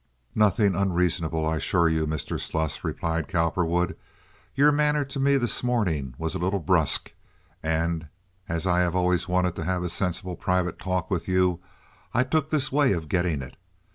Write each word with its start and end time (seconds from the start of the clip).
"Nothing 0.33 0.75
unreasonable, 0.75 1.45
I 1.47 1.57
assure 1.57 1.87
you, 1.87 2.07
Mr. 2.07 2.39
Sluss," 2.39 2.83
replied 2.83 3.27
Cowperwood. 3.27 3.95
"Your 4.55 4.71
manner 4.71 5.05
to 5.05 5.19
me 5.19 5.37
this 5.37 5.63
morning 5.63 6.15
was 6.17 6.33
a 6.33 6.39
little 6.39 6.57
brusque, 6.57 7.13
and, 7.61 8.07
as 8.49 8.65
I 8.65 8.79
have 8.79 8.95
always 8.95 9.27
wanted 9.27 9.55
to 9.57 9.63
have 9.63 9.83
a 9.83 9.89
sensible 9.89 10.35
private 10.35 10.79
talk 10.79 11.11
with 11.11 11.27
you, 11.27 11.59
I 12.15 12.23
took 12.23 12.49
this 12.49 12.71
way 12.71 12.93
of 12.93 13.09
getting 13.09 13.43
it. 13.43 13.57